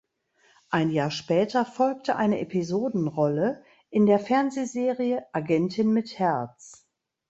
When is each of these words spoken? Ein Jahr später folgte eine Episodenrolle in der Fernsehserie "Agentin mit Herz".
Ein 0.71 0.89
Jahr 0.89 1.11
später 1.11 1.63
folgte 1.63 2.15
eine 2.15 2.39
Episodenrolle 2.39 3.63
in 3.91 4.07
der 4.07 4.17
Fernsehserie 4.17 5.23
"Agentin 5.31 5.93
mit 5.93 6.17
Herz". 6.17 6.87